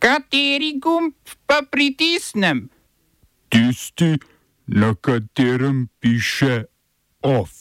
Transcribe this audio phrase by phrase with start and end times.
[0.00, 1.12] Kateri gumb
[1.46, 2.70] pa pritisnem?
[3.52, 4.16] Tisti,
[4.66, 6.64] na katerem piše
[7.20, 7.52] OF.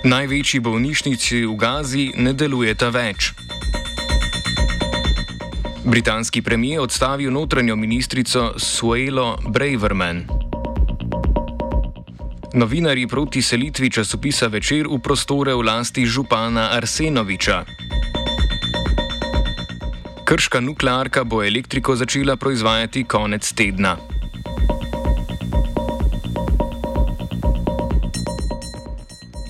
[0.00, 3.34] Največji bolnišnici v Gazi ne delujeta več.
[5.84, 10.24] Britanski premijer odstavil notranjo ministrico Suelo Braverman.
[12.56, 17.89] Novinari proti selitvi časopisa Večer v prostore v lasti župana Arsenoviča.
[20.30, 23.96] Krška nuklearka bo elektriko začela proizvajati konec tedna.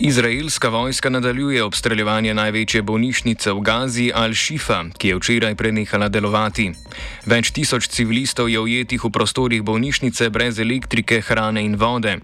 [0.01, 6.71] Izraelska vojska nadaljuje obstreljevanje največje bolnišnice v Gazi Al-Shifa, ki je včeraj prenehala delovati.
[7.27, 12.17] Več tisoč civilistov je ujetih v prostorih bolnišnice brez elektrike, hrane in vode.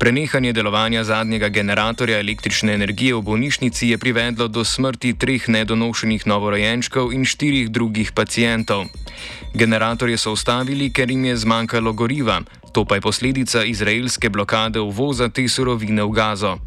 [0.00, 7.12] Prenehanje delovanja zadnjega generatorja električne energije v bolnišnici je privedlo do smrti treh nedonošenih novorojenčkov
[7.12, 8.86] in štirih drugih pacijentov.
[9.54, 12.40] Generatorje so ustavili, ker jim je zmanjkalo goriva,
[12.72, 16.58] to pa je posledica izraelske blokade uvoza te surovine v Gazo.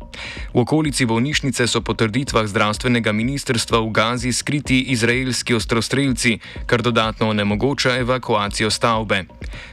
[0.54, 7.30] V okolici bolnišnice so po trditvah zdravstvenega ministrstva v Gazi skriti izraelski ostrostrelci, kar dodatno
[7.30, 9.26] onemogoča evakuacijo stavbe.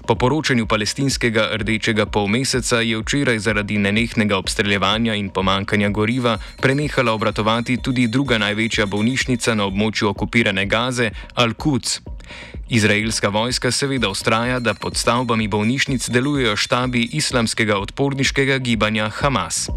[0.07, 7.77] Po poročanju palestinskega rdečega polmeseca je včeraj zaradi nenehnega obstreljevanja in pomankanja goriva prenehala obratovati
[7.77, 12.20] tudi druga največja bolnišnica na območju okupirane Gaze, Al-Quds.
[12.69, 19.69] Izraelska vojska seveda ustraja, da pod stavbami bolnišnic delujejo štabi islamskega odporniškega gibanja Hamas.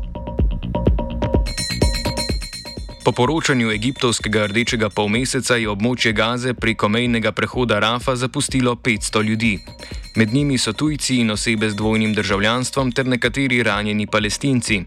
[3.04, 9.58] Po poročanju egiptovskega rdečega polmeseca je območje Gaze preko mejnega prehoda Rafa zapustilo 500 ljudi.
[10.16, 14.84] Med njimi so tujci in osebe z dvojnim državljanstvom ter nekateri ranjeni palestinci.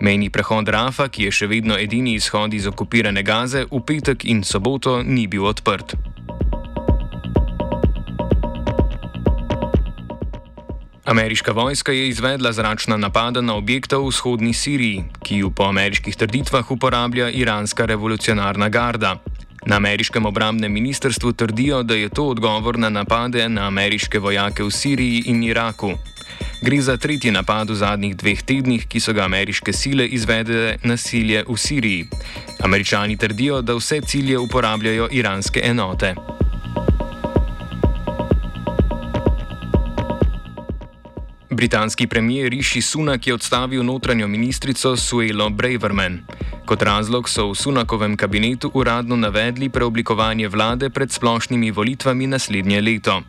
[0.00, 4.42] Mejni prehod Rafa, ki je še vedno edini izhod iz okupirane Gaze, v petek in
[4.42, 5.94] soboto ni bil odprt.
[11.04, 16.16] Ameriška vojska je izvedla zračna napada na objekte v vzhodni Siriji, ki ju po ameriških
[16.16, 19.18] trditvah uporablja iranska revolucionarna garda.
[19.66, 24.70] Na ameriškem obramnem ministrstvu trdijo, da je to odgovor na napade na ameriške vojake v
[24.70, 25.92] Siriji in Iraku.
[26.62, 31.44] Gre za tretji napad v zadnjih dveh tednih, ki so ga ameriške sile izvedle nasilje
[31.48, 32.06] v Siriji.
[32.62, 36.14] Američani trdijo, da vse cilje uporabljajo iranske enote.
[41.62, 46.18] Britanski premijer Rishi Sunak je odstavil notranjo ministrico Suelo Braverman.
[46.66, 53.22] Kot razlog so v Sunakovem kabinetu uradno navedli preoblikovanje vlade pred splošnimi volitvami naslednje leto.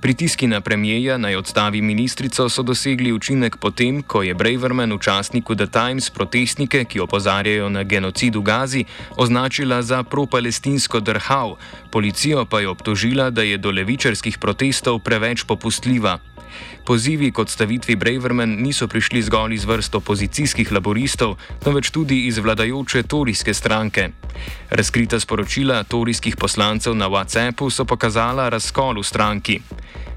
[0.00, 5.54] Pritiski na premijeja naj odstavi ministrico so dosegli učinek potem, ko je Braverman v časniku
[5.54, 8.84] The Times protestnike, ki opozarjajo na genocid v Gazi,
[9.16, 11.54] označila za pro-palestinsko drhav,
[11.90, 16.18] policijo pa je obtožila, da je do levičarskih protestov preveč popustljiva.
[16.86, 23.02] Pozivi k odstavitvi Braverman niso prišli zgolj iz vrst opozicijskih laboristov, temveč tudi iz vladajoče
[23.02, 24.08] torijske stranke.
[24.70, 29.60] Razkrita sporočila torijskih poslancev na WhatsAppu so pokazala razkol v stranki.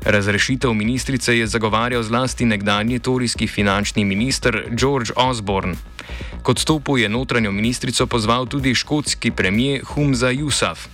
[0.05, 5.75] Razrešitev ministrice je zagovarjal zlasti nekdanji torijski finančni minister George Osborne.
[6.43, 10.87] Kot stopu je notranjo ministrico pozval tudi škotski premijer Humza Jusaf.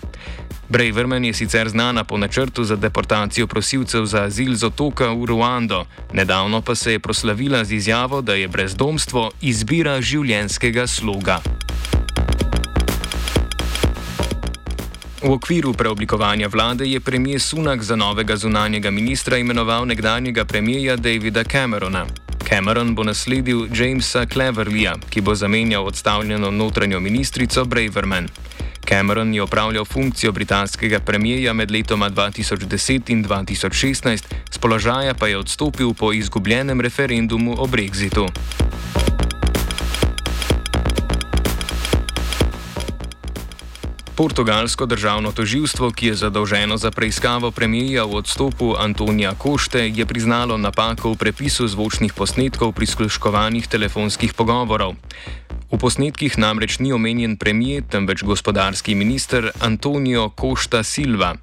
[0.70, 5.86] Braverman je sicer znana po načrtu za deportacijo prosilcev za azil z otoka v Ruando,
[6.14, 11.42] nedavno pa se je proslavila z izjavo, da je brezdomstvo izbira življenjskega sloga.
[15.24, 21.44] V okviru preoblikovanja vlade je premijer Sunak za novega zunanjega ministra imenoval nekdanjega premijeja Davida
[21.44, 22.27] Camerona.
[22.48, 28.28] Cameron bo nasledil Jamesa Cleverleya, ki bo zamenjal odstavljeno notranjo ministrico Braverman.
[28.88, 35.38] Cameron je opravljal funkcijo britanskega premijeja med letoma 2010 in 2016, z položaja pa je
[35.38, 38.28] odstopil po izgubljenem referendumu o Brexitu.
[44.18, 50.58] Portugalsko državno toživstvo, ki je zadolženo za preiskavo premijeja v odstopu Antonija Košte, je priznalo
[50.58, 54.96] napako v prepisu zvočnih posnetkov prisluškovanih telefonskih pogovorov.
[55.72, 61.36] V posnetkih namreč ni omenjen premijer, temveč gospodarski minister Antonijo Košta Silva.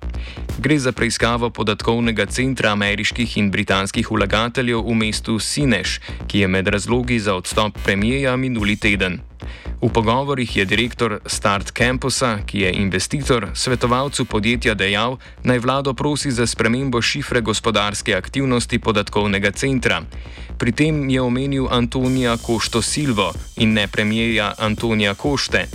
[0.58, 6.68] Gre za preiskavo podatkovnega centra ameriških in britanskih vlagateljev v mestu Sineš, ki je med
[6.68, 9.20] razlogi za odstop premijeja minuli teden.
[9.84, 16.32] V pogovorih je direktor Start Campusa, ki je investitor, svetovalcu podjetja dejal, naj vlado prosi
[16.32, 20.00] za spremembo šifre gospodarske aktivnosti podatkovnega centra.
[20.56, 25.68] Pri tem je omenil Antonija Košto Silvo in ne premijeja Antonija Košte.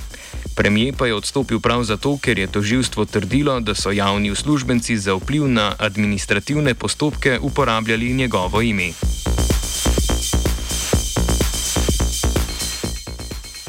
[0.56, 5.14] Premijer pa je odstopil prav zato, ker je toživstvo trdilo, da so javni uslužbenci za
[5.14, 8.90] vpliv na administrativne postopke uporabljali njegovo ime.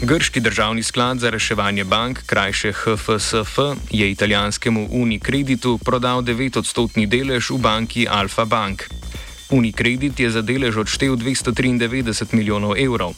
[0.03, 3.59] Grški državni sklad za reševanje bank, krajše HFSF,
[3.91, 8.83] je italijanskemu Unikreditu prodal 9-odstotni delež v banki Alfa Bank.
[9.51, 13.13] Unikredit je za delež odštel 293 milijonov evrov.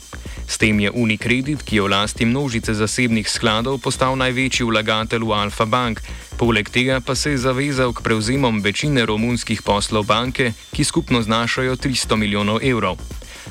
[0.49, 5.33] S tem je Unikredit, ki je v lasti množice zasebnih skladov, postal največji vlagatelj v
[5.39, 6.03] Alfa Bank,
[6.35, 11.77] poleg tega pa se je zavezal k prevzemom večine romunskih poslov banke, ki skupno znašajo
[11.77, 12.99] 300 milijonov evrov.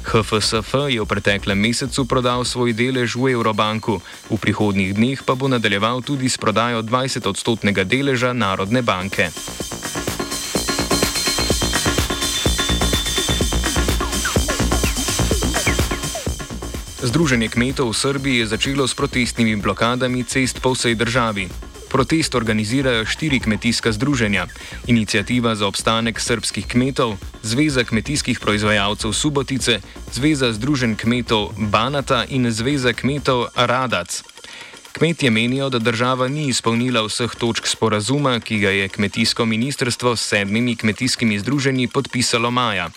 [0.02, 5.48] HFSF je v preteklem mesecu prodal svoj delež v Eurobanku, v prihodnjih dneh pa bo
[5.48, 9.30] nadaljeval tudi s prodajo 20-odstotnega deleža Narodne banke.
[17.02, 21.71] Združenje kmetov v Srbiji je začelo s protestnimi blokadami cest po vsej državi.
[21.92, 24.48] Protest organizirajo štiri kmetijska združenja:
[24.88, 29.80] Inicijativa za obstanek srpskih kmetov, Zveza kmetijskih proizvajalcev Subotice,
[30.14, 34.24] Zveza združen kmetov Banata in Zveza kmetov Radac.
[34.92, 40.28] Kmetje menijo, da država ni izpolnila vseh točk sporazuma, ki ga je kmetijsko ministrstvo s
[40.28, 42.90] sedmimi kmetijskimi združenji podpisalo maja.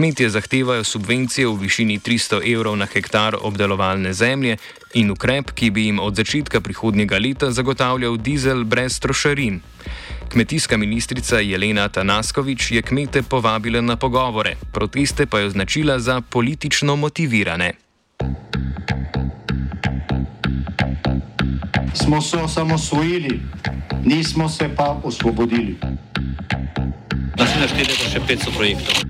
[0.00, 4.56] Kmetje zahtevajo subvencije v višini 300 evrov na hektar obdelovalne zemlje
[4.96, 9.60] in ukrep, ki bi jim od začetka prihodnjega leta zagotavljal dizel brez trošarin.
[10.32, 16.96] Kmetijska ministrica Jelena Tanaskovič je kmete povabila na pogovore, proteste pa je označila za politično
[16.96, 17.72] motivirane.
[21.94, 23.40] Smo se osamosvojili,
[24.04, 25.76] nismo se pa osvobodili.
[27.36, 29.09] Naslednje število je še 500 projektov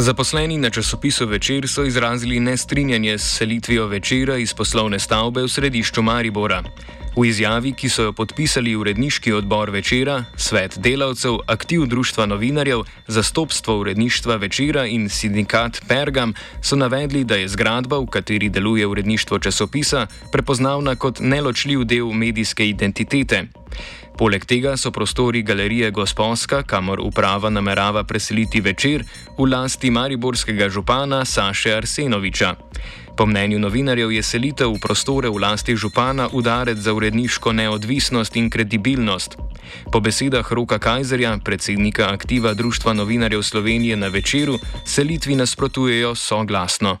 [0.00, 6.02] Zaposleni na časopisu Večer so izrazili nestrinjanje s selitvijo večera iz poslovne stavbe v središču
[6.02, 6.62] Maribora.
[7.18, 13.74] V izjavi, ki so jo podpisali uredniški odbor večera, svet delavcev, aktiv društva novinarjev, zastopstvo
[13.80, 20.06] uredništva večera in sindikat Pergam, so navedli, da je zgradba, v kateri deluje uredništvo časopisa,
[20.32, 23.48] prepoznavna kot neločljiv del medijske identitete.
[24.18, 29.04] Poleg tega so prostori galerije Gospodska, kamor uprava namerava preseliti večer,
[29.38, 32.54] v lasti mariborskega župana Saše Arsenoviča.
[33.18, 38.46] Po mnenju novinarjev je selitev v prostore v lasti župana udarec za uredniško neodvisnost in
[38.46, 39.34] kredibilnost.
[39.92, 44.54] Po besedah Roka Kajzerja, predsednika aktiva Društva novinarjev Slovenije na večeru,
[44.86, 46.98] selitvi nasprotujejo soglasno.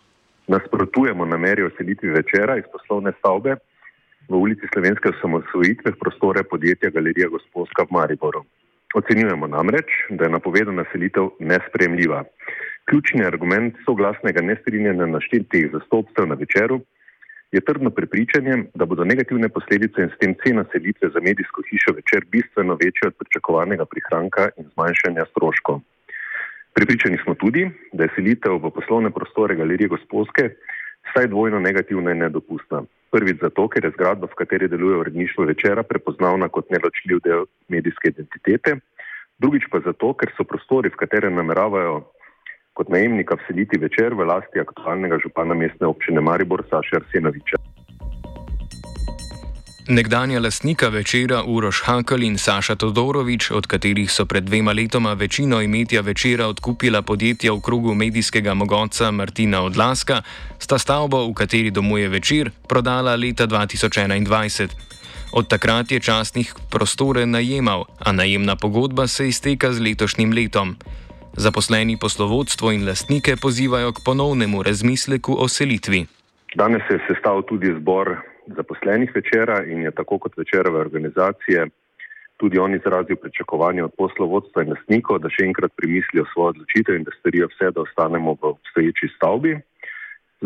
[0.48, 3.54] Nasprotujemo nameri o selitvi večera iz poslovne stavbe
[4.28, 8.42] v ulici Slovenske osamosvojitve v prostore podjetja Galerija Gospodska v Mariboru.
[8.94, 12.24] Ocenjujemo namreč, da je napovedana selitev nespremljiva.
[12.88, 16.80] Ključni argument soglasnega nestrinjanja naštetih zastopstev na večeru
[17.52, 21.92] je trdno prepričanje, da bodo negativne posledice in s tem cena selitve za medijsko hišo
[21.96, 25.80] večer bistveno večje od pričakovanega prihranka in zmanjšanja stroškov.
[26.72, 30.50] Pripričani smo tudi, da je selitev v poslovne prostore Galerije Gospodske
[31.10, 32.82] vsaj dvojno negativna in nedopustna.
[33.10, 38.12] Prvič zato, ker je zgradba, v kateri deluje uredništvo večera, prepoznavna kot neločljiv del medijske
[38.12, 38.76] identitete.
[39.38, 42.04] Drugič pa zato, ker so prostori, v katere nameravajo
[42.78, 47.58] kot najemnika vseliti večer v lasti aktualnega župana mestne občine Maribor Saša Arsenoviča.
[49.88, 55.62] Nekdanja lastnika večera Uroš Hakl in Saša Todorovič, od katerih so pred dvema letoma večino
[55.62, 60.22] imetja večera odkupila podjetja v krogu medijskega mogoca Martina Odlaska,
[60.58, 64.68] sta stavbo, v kateri domuje večer, prodala leta 2021.
[65.32, 70.76] Od takrat je častnih prostore najemal, a najemna pogodba se izteka z letošnjim letom.
[71.38, 76.00] Zaposleni poslovodstvo in lastnike pozivajo k ponovnemu razmisleku o selitvi.
[76.54, 78.16] Danes se je sestavil tudi zbor
[78.56, 81.68] zaposlenih večera in je tako kot večerove organizacije
[82.38, 87.04] tudi on izrazil pričakovanje od poslovodstva in lastnikov, da še enkrat premislijo svojo odločitev in
[87.06, 89.58] da storijo vse, da ostanemo v obstoječi stavbi.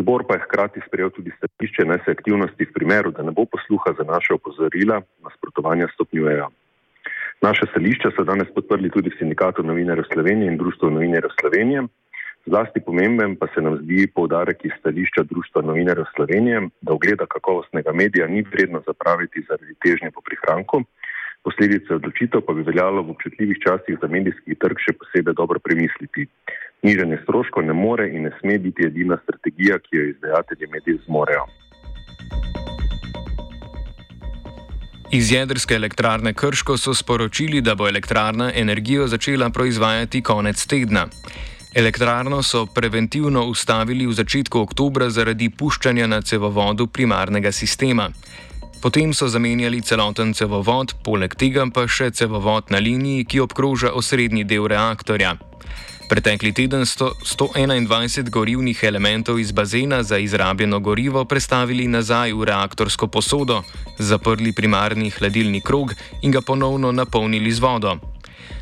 [0.00, 3.44] Zbor pa je hkrati sprejel tudi stališče, naj se aktivnosti v primeru, da ne bo
[3.44, 6.49] posluha za naše opozorila, nasprotovanja stopnjujejo.
[7.42, 11.82] Naše stališča so danes podprli tudi Sindikatu novinarjev Slovenije in Društvo novinarjev Slovenije.
[12.46, 17.92] Zlasti pomemben pa se nam zdi povdarek iz stališča Društva novinarjev Slovenije, da ogleda kakovostnega
[17.92, 20.84] medija ni vredno zapraviti zaradi težnje po prihranku,
[21.42, 26.28] Posledice odločitev pa bi veljalo v občutljivih časih za medijski trg še posebej dobro premisliti.
[26.87, 31.44] Nižanje stroškov ne more in ne sme biti edina strategija, ki jo izdajatelji medijev zmorejo.
[35.12, 41.07] Iz jedrske elektrarne Krško so sporočili, da bo elektrarna energijo začela proizvajati konec tedna.
[41.75, 48.09] Elektrarno so preventivno ustavili v začetku oktobra zaradi puščanja na cevovodu primarnega sistema.
[48.83, 54.45] Potem so zamenjali celoten cevovod, poleg tega pa še cevovod na liniji, ki obkroža osrednji
[54.45, 55.37] del reaktorja.
[56.12, 63.07] Pretekli teden so 121 gorivnih elementov iz bazena za izrabljeno gorivo prestavili nazaj v reaktorsko
[63.07, 63.62] posodo,
[63.99, 67.97] zaprli primarni hladilni krog in ga ponovno napolnili z vodo.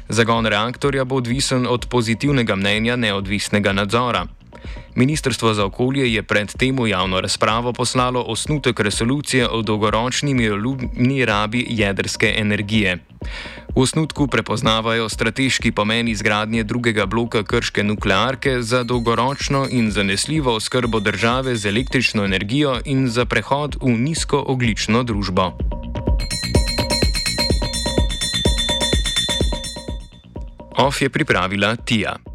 [0.08, 4.26] Zagon reaktorja bo odvisen od pozitivnega mnenja neodvisnega nadzora.
[4.94, 11.24] Ministrstvo za okolje je pred tem v javno razpravo poslalo osnutek resolucije o dolgoročni miroljubni
[11.24, 12.98] rabi jedrske energije.
[13.74, 21.00] V osnutku prepoznavajo strateški pomen izgradnje drugega bloka krške nuklearke za dolgoročno in zanesljivo oskrbo
[21.00, 25.52] države z električno energijo in za prehod v nizkooglično družbo.
[30.76, 32.29] OF je pripravila Tija.